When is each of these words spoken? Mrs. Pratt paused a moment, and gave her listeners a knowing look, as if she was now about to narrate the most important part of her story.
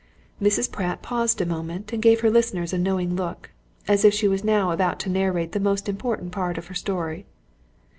Mrs. 0.41 0.71
Pratt 0.71 1.03
paused 1.03 1.41
a 1.41 1.45
moment, 1.45 1.93
and 1.93 2.01
gave 2.01 2.21
her 2.21 2.31
listeners 2.31 2.73
a 2.73 2.79
knowing 2.79 3.15
look, 3.15 3.51
as 3.87 4.03
if 4.03 4.15
she 4.15 4.27
was 4.27 4.43
now 4.43 4.71
about 4.71 4.99
to 5.01 5.09
narrate 5.11 5.51
the 5.51 5.59
most 5.59 5.87
important 5.87 6.31
part 6.31 6.57
of 6.57 6.65
her 6.65 6.73
story. 6.73 7.27